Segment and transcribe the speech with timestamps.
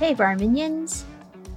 [0.00, 1.04] Hey, Varminions!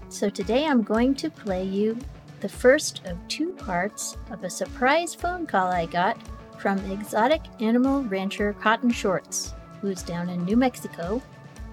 [0.10, 1.98] So today I'm going to play you
[2.40, 6.20] the first of two parts of a surprise phone call I got
[6.60, 11.20] from exotic animal rancher Cotton Shorts, who's down in New Mexico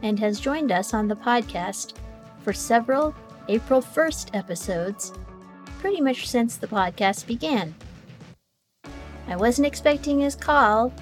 [0.03, 1.93] and has joined us on the podcast
[2.43, 3.15] for several
[3.49, 5.13] April 1st episodes,
[5.81, 7.75] pretty much since the podcast began.
[9.29, 10.95] I wasn't expecting his call,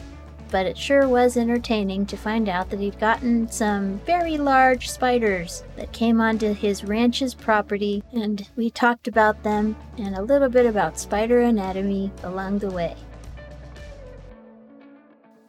[0.53, 5.65] but it sure was entertaining to find out that he'd gotten some very large spiders
[5.77, 10.67] that came onto his ranch's property, and we talked about them and a little bit
[10.67, 12.95] about spider anatomy along the way.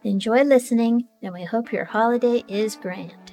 [0.04, 3.23] Enjoy listening, and we hope your holiday is grand.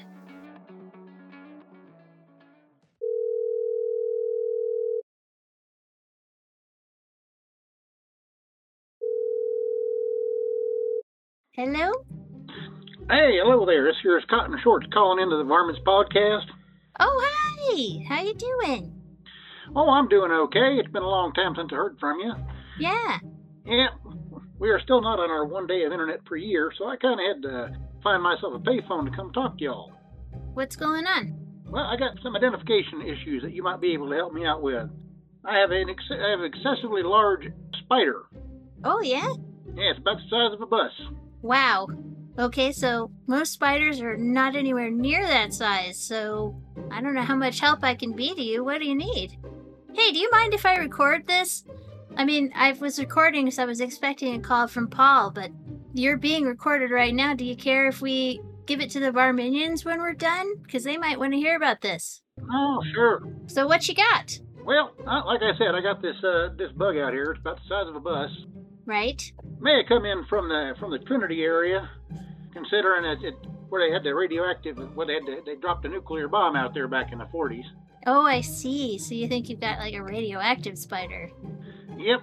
[11.61, 11.91] Hello?
[13.07, 13.83] Hey, hello there.
[13.85, 16.49] This here's Cotton Shorts calling into the Varmints podcast.
[16.99, 18.03] Oh, hi!
[18.09, 18.91] How you doing?
[19.75, 20.81] Oh, I'm doing okay.
[20.81, 22.33] It's been a long time since I heard from you.
[22.79, 23.19] Yeah.
[23.63, 23.89] Yeah,
[24.57, 27.19] we are still not on our one day of internet per year, so I kind
[27.19, 29.91] of had to find myself a payphone to come talk to y'all.
[30.55, 31.37] What's going on?
[31.69, 34.63] Well, I got some identification issues that you might be able to help me out
[34.63, 34.89] with.
[35.45, 37.45] I have an ex- I have an excessively large
[37.85, 38.23] spider.
[38.83, 39.29] Oh, yeah?
[39.75, 40.89] Yeah, it's about the size of a bus.
[41.41, 41.87] Wow.
[42.39, 46.55] Okay, so most spiders are not anywhere near that size, so
[46.89, 48.63] I don't know how much help I can be to you.
[48.63, 49.37] What do you need?
[49.93, 51.65] Hey, do you mind if I record this?
[52.15, 55.51] I mean, I was recording because I was expecting a call from Paul, but
[55.93, 57.33] you're being recorded right now.
[57.33, 60.55] Do you care if we give it to the Varminions when we're done?
[60.63, 62.21] Because they might want to hear about this.
[62.51, 63.23] Oh, sure.
[63.47, 64.39] So, what you got?
[64.63, 67.31] Well, like I said, I got this uh, this bug out here.
[67.31, 68.29] It's about the size of a bus.
[68.85, 69.31] Right?
[69.59, 71.89] may have come in from the from the Trinity area,
[72.53, 73.35] considering it, it
[73.69, 76.73] where they had the radioactive, where they had the, they dropped a nuclear bomb out
[76.73, 77.63] there back in the 40s.
[78.05, 78.97] Oh, I see.
[78.97, 81.29] So you think you've got like a radioactive spider?
[81.97, 82.19] Yep.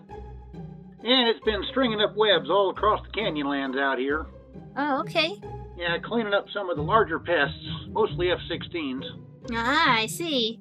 [1.04, 4.26] And it's been stringing up webs all across the canyonlands out here.
[4.76, 5.40] Oh, okay.
[5.76, 7.56] Yeah, cleaning up some of the larger pests,
[7.88, 9.04] mostly F-16s.
[9.52, 10.60] Ah, I see.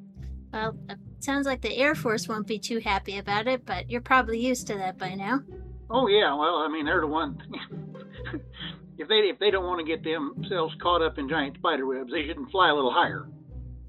[0.54, 0.78] Well,
[1.20, 4.68] sounds like the Air Force won't be too happy about it, but you're probably used
[4.68, 5.42] to that by now.
[5.90, 7.42] Oh yeah, well, I mean they're the one.
[8.98, 12.12] if they if they don't want to get themselves caught up in giant spider webs,
[12.12, 13.28] they shouldn't fly a little higher.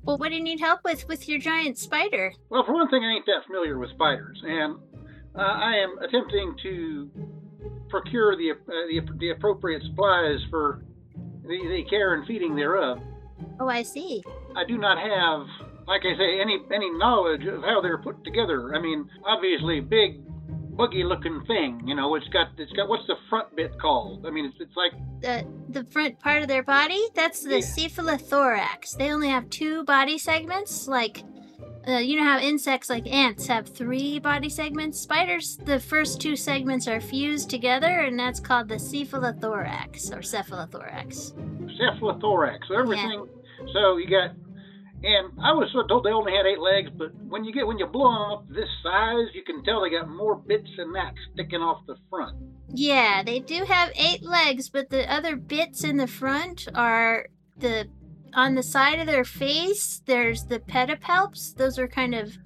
[0.04, 2.32] Well, what do you need help with with your giant spider?
[2.50, 4.76] Well, for one thing, I ain't that familiar with spiders, and
[5.34, 7.10] uh, I am attempting to
[7.88, 10.84] procure the, uh, the the appropriate supplies for
[11.42, 12.98] the, the care and feeding thereof.
[13.60, 14.22] Oh, I see.
[14.56, 15.47] I do not have,
[15.86, 18.75] like I say, any any knowledge of how they're put together.
[18.75, 20.22] I mean, obviously, big
[20.78, 21.83] buggy looking thing.
[21.87, 24.25] You know, it's got it's got what's the front bit called?
[24.27, 27.03] I mean, it's it's like The the front part of their body?
[27.15, 27.66] That's the Yeah.
[27.77, 28.97] cephalothorax.
[28.97, 30.89] They only have two body segments.
[30.89, 31.25] Like,
[31.87, 35.00] uh, you know how insects like ants have three body segments?
[35.00, 41.33] Spiders, the first two segments are fused together, and that's called the cephalothorax or cephalothorax.
[41.78, 42.59] cephalothorax.
[42.69, 43.27] So everything.
[43.72, 44.31] So you got.
[45.03, 47.66] And I was sort of told they only had eight legs, but when you get
[47.66, 50.92] when you blow them up this size, you can tell they got more bits than
[50.92, 52.36] that sticking off the front.
[52.75, 57.26] Yeah, they do have eight legs, but the other bits in the front are
[57.56, 57.88] the
[58.34, 60.03] on the side of their face.
[60.04, 61.54] There's the pedipalps.
[61.54, 62.36] Those are kind of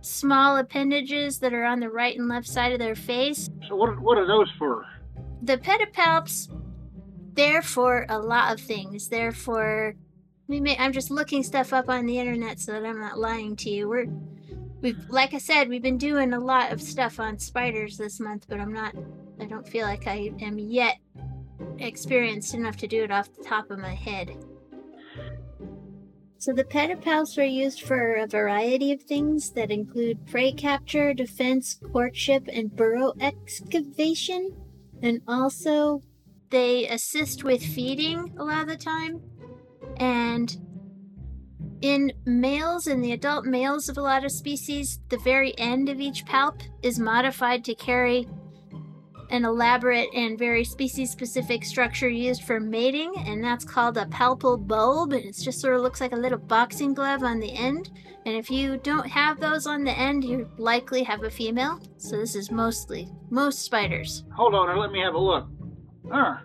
[0.00, 3.50] small appendages that are on the right and left side of their face.
[3.68, 4.86] So what what are those for?
[5.42, 6.48] The pedipalps,
[7.32, 9.08] they're for a lot of things.
[9.08, 9.96] They're for
[10.50, 13.54] we may, I'm just looking stuff up on the internet so that I'm not lying
[13.56, 13.88] to you.
[13.88, 14.06] We're
[14.80, 18.46] we've like I said, we've been doing a lot of stuff on spiders this month,
[18.48, 18.94] but I'm not
[19.40, 20.96] I don't feel like I am yet
[21.78, 24.36] experienced enough to do it off the top of my head.
[26.38, 31.78] So the pedipalps are used for a variety of things that include prey capture, defense,
[31.92, 34.56] courtship, and burrow excavation.
[35.02, 36.00] And also,
[36.48, 39.29] they assist with feeding a lot of the time.
[40.00, 40.56] And
[41.82, 46.00] in males, in the adult males of a lot of species, the very end of
[46.00, 48.26] each palp is modified to carry
[49.30, 54.66] an elaborate and very species specific structure used for mating, and that's called a palpal
[54.66, 55.12] bulb.
[55.12, 57.90] And it just sort of looks like a little boxing glove on the end.
[58.26, 61.80] And if you don't have those on the end, you likely have a female.
[61.96, 64.24] So this is mostly most spiders.
[64.34, 65.46] Hold on, let me have a look.
[66.10, 66.38] Huh.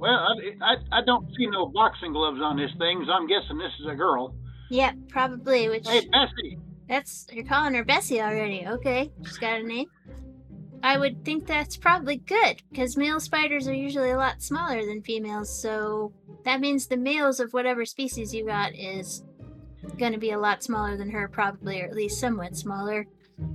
[0.00, 3.58] Well, I, I, I don't see no boxing gloves on this thing, so I'm guessing
[3.58, 4.34] this is a girl.
[4.70, 5.68] Yep, probably.
[5.68, 6.58] Which Hey, Bessie.
[6.88, 8.66] that's you're calling her Bessie already.
[8.66, 9.86] Okay, she's got a name.
[10.82, 15.02] I would think that's probably good because male spiders are usually a lot smaller than
[15.02, 16.14] females, so
[16.44, 19.22] that means the males of whatever species you got is
[19.98, 23.06] going to be a lot smaller than her, probably, or at least somewhat smaller.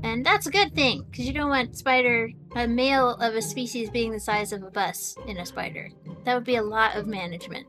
[0.04, 3.90] And that's a good thing, because you don't want spider, a male of a species
[3.90, 5.90] being the size of a bus in a spider.
[6.26, 7.68] That would be a lot of management.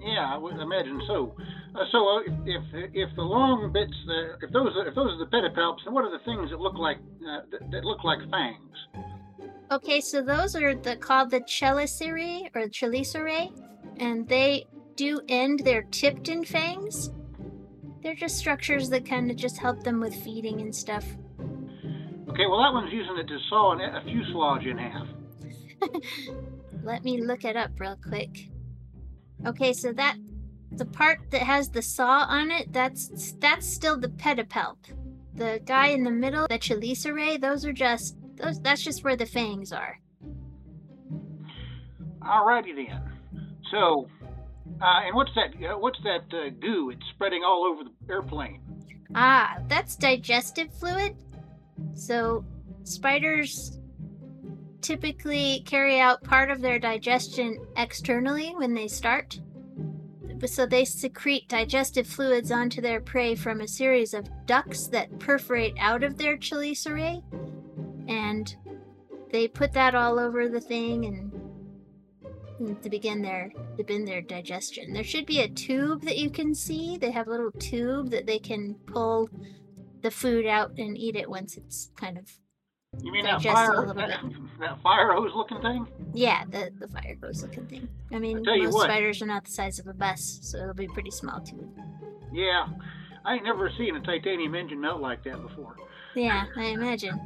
[0.00, 1.34] Yeah, I would imagine so.
[1.74, 2.62] Uh, so uh, if
[2.92, 6.10] if the long bits, uh, if those if those are the pedipalps, then what are
[6.10, 8.76] the things that look like uh, that, that, look like fangs?
[9.70, 13.52] Okay, so those are the called the chelicerae or chelicerae,
[13.98, 14.66] and they
[14.96, 15.60] do end.
[15.64, 17.10] They're tipped in fangs.
[18.02, 21.04] They're just structures that kind of just help them with feeding and stuff.
[22.28, 25.06] Okay, well that one's using it to saw a fuselage in half.
[26.82, 28.48] Let me look it up real quick.
[29.46, 30.16] Okay, so that
[30.72, 34.76] the part that has the saw on it, that's that's still the pedipalp.
[35.34, 39.26] The guy in the middle, the chelicerae, those are just those that's just where the
[39.26, 39.98] fangs are.
[42.20, 43.00] Alrighty then.
[43.70, 44.08] So,
[44.80, 45.54] uh, and what's that?
[45.64, 46.90] Uh, what's that uh, goo?
[46.90, 48.60] It's spreading all over the airplane.
[49.14, 51.16] Ah, that's digestive fluid.
[51.94, 52.44] So,
[52.84, 53.78] spiders
[54.82, 59.40] typically carry out part of their digestion externally when they start.
[60.44, 65.74] So they secrete digestive fluids onto their prey from a series of ducts that perforate
[65.78, 67.22] out of their chelicerae.
[68.08, 68.54] And
[69.30, 74.92] they put that all over the thing and to begin their to begin their digestion.
[74.92, 76.96] There should be a tube that you can see.
[76.96, 79.28] They have a little tube that they can pull
[80.02, 82.28] the food out and eat it once it's kind of
[83.00, 84.20] you mean that fire, that,
[84.60, 85.86] that, fire hose looking thing?
[86.12, 87.88] Yeah, the, the fire hose looking thing.
[88.12, 90.88] I mean, I most spiders are not the size of a bus, so it'll be
[90.88, 91.68] pretty small too.
[92.32, 92.68] Yeah,
[93.24, 95.76] I ain't never seen a titanium engine melt like that before.
[96.14, 97.20] Yeah, I imagine.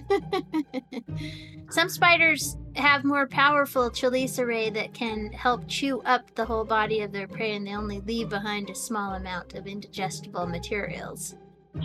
[1.70, 7.12] Some spiders have more powerful chelicerae that can help chew up the whole body of
[7.12, 11.36] their prey, and they only leave behind a small amount of indigestible materials.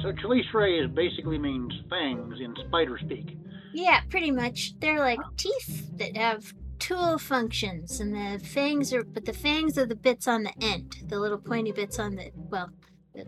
[0.02, 3.38] So chelicerae is basically means fangs in spider speak.
[3.74, 4.74] Yeah, pretty much.
[4.80, 9.86] They're like teeth that have tool functions, and the fangs are, but the fangs are
[9.86, 12.70] the bits on the end, the little pointy bits on the, well,
[13.16, 13.26] the,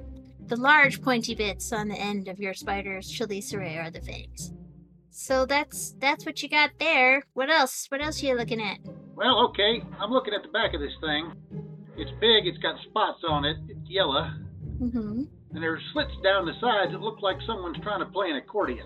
[0.47, 4.51] the large pointy bits on the end of your spider's chelicerae are the fangs.
[5.11, 7.23] So that's that's what you got there.
[7.33, 7.87] What else?
[7.89, 8.79] What else are you looking at?
[9.15, 11.33] Well, okay, I'm looking at the back of this thing.
[11.97, 12.47] It's big.
[12.47, 13.57] It's got spots on it.
[13.67, 14.31] It's yellow.
[14.81, 15.23] Mm-hmm
[15.53, 18.37] and there are slits down the sides that look like someone's trying to play an
[18.37, 18.85] accordion.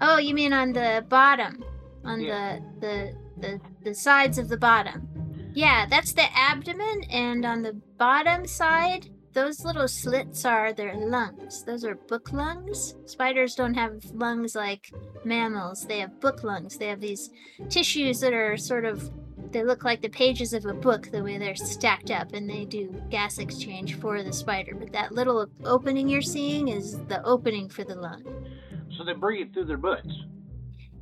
[0.00, 1.64] Oh, you mean on the bottom,
[2.04, 2.58] on yeah.
[2.80, 5.08] the, the the the sides of the bottom?
[5.54, 11.64] Yeah, that's the abdomen, and on the bottom side, those little slits are their lungs.
[11.64, 12.94] Those are book lungs.
[13.06, 14.92] Spiders don't have lungs like
[15.24, 15.86] mammals.
[15.86, 16.76] They have book lungs.
[16.76, 17.30] They have these
[17.68, 19.10] tissues that are sort of
[19.52, 22.64] they look like the pages of a book the way they're stacked up and they
[22.64, 24.74] do gas exchange for the spider.
[24.74, 28.22] But that little opening you're seeing is the opening for the lung.
[28.96, 30.24] So they breathe through their butts.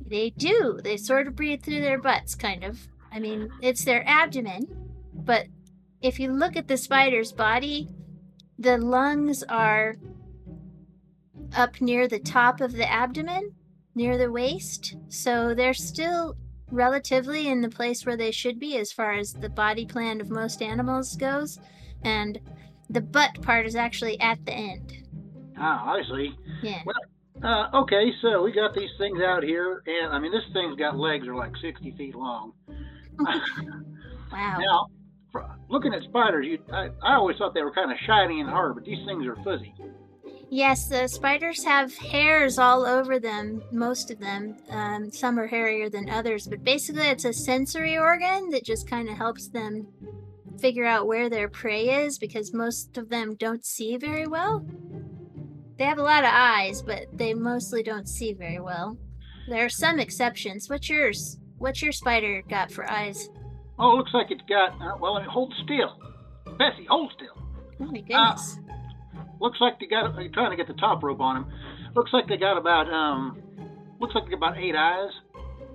[0.05, 0.79] They do.
[0.83, 2.87] They sort of breathe through their butts kind of.
[3.11, 4.67] I mean it's their abdomen
[5.13, 5.47] but
[6.01, 7.89] if you look at the spider's body
[8.57, 9.95] the lungs are
[11.55, 13.53] up near the top of the abdomen
[13.95, 14.95] near the waist.
[15.09, 16.37] So they're still
[16.71, 20.29] relatively in the place where they should be as far as the body plan of
[20.29, 21.59] most animals goes,
[22.03, 22.39] and
[22.89, 25.03] the butt part is actually at the end.
[25.57, 26.35] Ah, I see.
[26.63, 26.81] Yeah.
[26.85, 26.95] Well,
[27.43, 30.97] uh, okay, so we got these things out here, and I mean, this thing's got
[30.97, 32.53] legs that are like 60 feet long.
[34.31, 34.57] wow.
[34.59, 34.87] Now,
[35.69, 38.75] looking at spiders, you, I, I always thought they were kind of shiny and hard,
[38.75, 39.73] but these things are fuzzy.
[40.51, 44.57] Yes, the spiders have hairs all over them, most of them.
[44.69, 49.09] Um, some are hairier than others, but basically it's a sensory organ that just kind
[49.09, 49.87] of helps them
[50.59, 54.65] figure out where their prey is because most of them don't see very well.
[55.77, 58.97] They have a lot of eyes, but they mostly don't see very well.
[59.47, 60.67] There are some exceptions.
[60.67, 61.37] What's yours?
[61.59, 63.29] What's your spider got for eyes?
[63.77, 65.95] Oh, it looks like it's got, uh, well, I mean, hold still.
[66.57, 67.37] Bessie, hold still.
[67.79, 68.57] Oh my goodness.
[68.67, 68.68] Uh,
[69.39, 71.45] Looks like they got trying to get the top rope on him.
[71.95, 73.41] Looks like they got about um
[73.99, 75.11] looks like they got about eight eyes.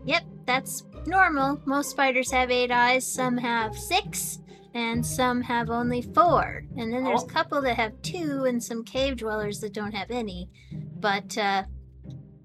[0.04, 1.61] Yep, that's normal.
[1.64, 4.40] Most spiders have eight eyes, some have six,
[4.75, 6.64] and some have only four.
[6.76, 7.26] And then there's oh.
[7.26, 10.50] a couple that have two and some cave dwellers that don't have any.
[10.73, 11.64] But uh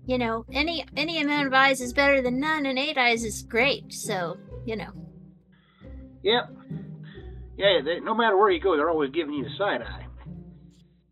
[0.06, 3.44] you know, any any amount of eyes is better than none and eight eyes is
[3.44, 3.94] great.
[3.94, 4.92] So, you know.
[6.24, 6.50] Yep.
[7.58, 10.06] Yeah, they, no matter where you go, they're always giving you the side eye.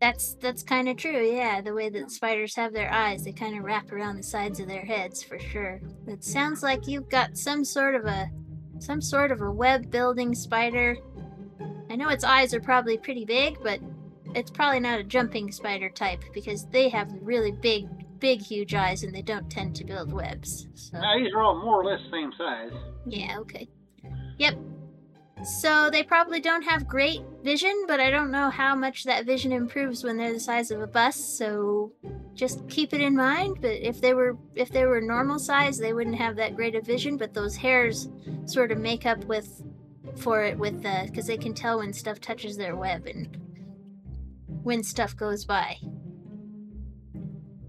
[0.00, 1.26] That's that's kind of true.
[1.26, 4.60] Yeah, the way that spiders have their eyes, they kind of wrap around the sides
[4.60, 5.80] of their heads for sure.
[6.06, 8.30] It sounds like you've got some sort of a
[8.78, 10.96] some sort of a web building spider.
[11.90, 13.80] I know its eyes are probably pretty big, but
[14.34, 17.88] it's probably not a jumping spider type because they have really big,
[18.20, 20.68] big, huge eyes and they don't tend to build webs.
[20.74, 21.00] So.
[21.16, 22.72] These are all more or less the same size.
[23.06, 23.68] Yeah, okay.
[24.38, 24.58] Yep.
[25.44, 29.52] So they probably don't have great vision, but I don't know how much that vision
[29.52, 31.92] improves when they're the size of a bus, so
[32.34, 33.58] just keep it in mind.
[33.60, 36.84] But if they were if they were normal size, they wouldn't have that great of
[36.84, 38.08] vision, but those hairs
[38.46, 39.62] sort of make up with
[40.16, 43.36] for it with the because they can tell when stuff touches their web and
[44.62, 45.76] when stuff goes by.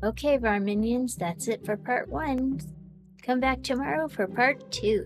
[0.04, 2.60] Okay, Varminions, that's it for part one.
[3.22, 5.06] Come back tomorrow for part two.